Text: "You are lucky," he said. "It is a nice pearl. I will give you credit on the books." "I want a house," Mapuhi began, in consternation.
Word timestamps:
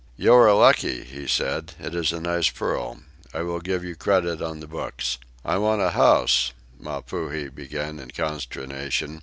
"You 0.17 0.33
are 0.33 0.51
lucky," 0.51 1.03
he 1.03 1.27
said. 1.27 1.75
"It 1.79 1.93
is 1.93 2.11
a 2.11 2.19
nice 2.19 2.49
pearl. 2.49 3.01
I 3.35 3.43
will 3.43 3.59
give 3.59 3.83
you 3.83 3.93
credit 3.95 4.41
on 4.41 4.59
the 4.59 4.65
books." 4.65 5.19
"I 5.45 5.59
want 5.59 5.83
a 5.83 5.91
house," 5.91 6.53
Mapuhi 6.79 7.53
began, 7.53 7.99
in 7.99 8.09
consternation. 8.09 9.19